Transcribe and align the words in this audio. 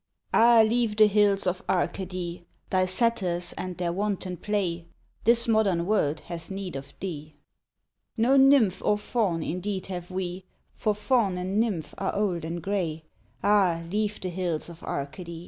AH, 0.33 0.63
leave 0.63 0.95
the 0.95 1.05
hills 1.05 1.45
of 1.45 1.61
Arcady, 1.69 2.43
Thy 2.71 2.85
satyrs 2.85 3.53
and 3.53 3.77
their 3.77 3.93
wanton 3.93 4.35
play, 4.35 4.87
This 5.25 5.47
modern 5.47 5.85
world 5.85 6.21
hath 6.21 6.49
need 6.49 6.75
of 6.75 6.95
thee. 6.99 7.35
No 8.17 8.35
nymph 8.35 8.81
or 8.83 8.97
Faun 8.97 9.43
indeed 9.43 9.85
have 9.93 10.09
we, 10.09 10.43
For 10.73 10.95
Faun 10.95 11.37
and 11.37 11.59
nymph 11.59 11.93
are 11.99 12.15
old 12.15 12.43
and 12.43 12.63
grey, 12.63 13.03
Ah, 13.43 13.83
leave 13.91 14.19
the 14.19 14.29
hills 14.29 14.69
of 14.69 14.81
Arcady! 14.81 15.39